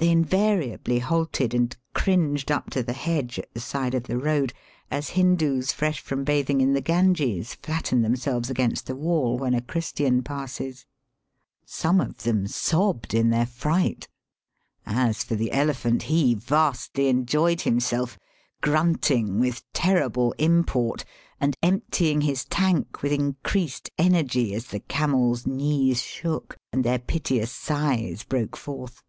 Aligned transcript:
They 0.00 0.10
invariably 0.10 1.00
halted 1.00 1.52
and 1.52 1.76
cringed 1.92 2.50
up 2.50 2.70
to 2.70 2.82
the 2.84 2.92
hedge 2.94 3.38
at 3.38 3.52
the 3.52 3.60
side 3.60 3.94
of 3.94 4.04
the 4.04 4.16
road, 4.16 4.54
as 4.90 5.10
Hindoos 5.10 5.72
fresh 5.72 6.00
from 6.00 6.22
bathing 6.24 6.60
in 6.60 6.72
the 6.72 6.80
Ganges 6.80 7.54
flatten 7.56 8.00
them 8.00 8.16
selves 8.16 8.48
against 8.48 8.86
the 8.86 8.94
wall 8.94 9.36
when 9.36 9.52
a 9.52 9.60
Christian 9.60 10.22
passes. 10.22 10.86
Digitized 11.66 11.66
by 11.66 11.66
VjOOQIC 11.66 11.84
AN 11.84 11.84
ELEPHANT 11.84 11.98
BIDE. 11.98 11.98
317 11.98 11.98
Some 11.98 12.00
of 12.00 12.22
them 12.22 12.46
sobbed 12.46 13.14
in 13.14 13.30
their 13.30 13.46
fright. 13.46 14.08
As 14.86 15.24
for 15.24 15.34
the 15.34 15.52
elephant, 15.52 16.02
he 16.04 16.34
vastly 16.34 17.08
enjoyed 17.08 17.60
himself, 17.62 18.18
grunt 18.62 19.10
ing 19.10 19.40
with 19.40 19.70
terrible 19.72 20.32
import 20.38 21.04
and 21.40 21.56
emptying 21.60 22.20
his 22.20 22.44
tank 22.46 23.02
with 23.02 23.12
increased 23.12 23.90
energy 23.98 24.54
as 24.54 24.66
the 24.68 24.80
camels' 24.80 25.44
knees 25.46 26.00
shook 26.00 26.56
and 26.72 26.84
their 26.84 27.00
piteous 27.00 27.50
sighs 27.52 28.22
broke 28.22 28.56
forth. 28.56 29.02